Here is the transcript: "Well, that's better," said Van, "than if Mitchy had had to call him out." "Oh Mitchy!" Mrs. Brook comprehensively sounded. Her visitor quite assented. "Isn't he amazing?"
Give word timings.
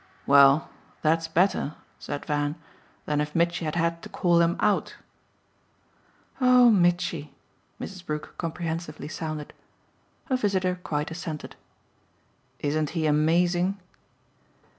"Well, 0.25 0.71
that's 1.03 1.27
better," 1.27 1.75
said 1.99 2.25
Van, 2.25 2.55
"than 3.05 3.21
if 3.21 3.35
Mitchy 3.35 3.65
had 3.65 3.75
had 3.75 4.01
to 4.01 4.09
call 4.09 4.41
him 4.41 4.57
out." 4.59 4.95
"Oh 6.41 6.71
Mitchy!" 6.71 7.35
Mrs. 7.79 8.03
Brook 8.03 8.33
comprehensively 8.39 9.07
sounded. 9.07 9.53
Her 10.25 10.37
visitor 10.37 10.79
quite 10.83 11.11
assented. 11.11 11.55
"Isn't 12.61 12.89
he 12.97 13.05
amazing?" 13.05 13.77